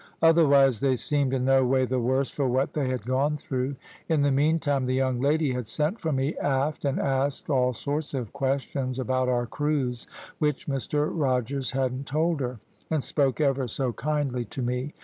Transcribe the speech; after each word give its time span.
Otherwise, 0.23 0.79
they 0.79 0.95
seemed 0.95 1.31
in 1.31 1.45
no 1.45 1.63
way 1.63 1.85
the 1.85 1.99
worse 1.99 2.31
for 2.31 2.47
what 2.47 2.73
they 2.73 2.89
had 2.89 3.05
gone 3.05 3.37
through. 3.37 3.75
In 4.09 4.23
the 4.23 4.31
meantime, 4.31 4.87
the 4.87 4.95
young 4.95 5.19
lady 5.21 5.53
had 5.53 5.67
sent 5.67 5.99
for 5.99 6.11
me 6.11 6.35
aft, 6.39 6.85
and 6.85 6.99
asked 6.99 7.51
all 7.51 7.71
sorts 7.71 8.15
of 8.15 8.33
questions 8.33 8.97
about 8.97 9.29
our 9.29 9.45
cruise, 9.45 10.07
which 10.39 10.65
Mr 10.65 11.07
Rogers 11.13 11.69
hadn't 11.69 12.07
told 12.07 12.39
her, 12.41 12.59
and 12.89 13.03
spoke 13.03 13.39
ever 13.39 13.67
so 13.67 13.93
kindly 13.93 14.43
to 14.45 14.63
me. 14.63 14.95